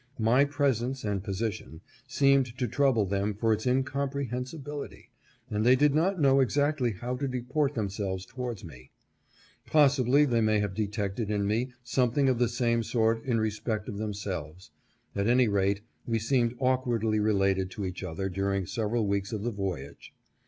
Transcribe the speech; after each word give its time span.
My 0.17 0.45
presence 0.45 1.03
and 1.03 1.23
position 1.23 1.79
seemed 2.07 2.57
to 2.57 2.67
trouble 2.67 3.05
them 3.05 3.35
for 3.35 3.53
its 3.53 3.67
incomprehensibility, 3.67 5.11
and 5.47 5.63
they 5.63 5.75
did 5.75 5.93
not 5.93 6.19
know 6.19 6.39
exactly 6.39 6.93
how 6.93 7.15
to 7.17 7.27
deport 7.27 7.75
themselves 7.75 8.25
towards 8.25 8.63
me. 8.63 8.89
Possibly 9.67 10.25
they 10.25 10.41
may 10.41 10.59
have 10.59 10.73
detected 10.73 11.29
in 11.29 11.45
me 11.45 11.73
something 11.83 12.29
of 12.29 12.39
the 12.39 12.49
same 12.49 12.81
sort 12.81 13.23
in 13.25 13.39
respect 13.39 13.87
of 13.87 13.99
themselves; 13.99 14.71
at 15.15 15.27
any 15.27 15.47
rate, 15.47 15.81
we 16.07 16.17
seemed 16.17 16.55
awkwardly 16.59 17.19
related 17.19 17.69
to 17.69 17.85
each 17.85 18.03
other 18.03 18.27
during 18.27 18.65
several 18.65 19.05
weeks 19.05 19.31
of 19.31 19.43
the 19.43 19.51
voyage. 19.51 20.15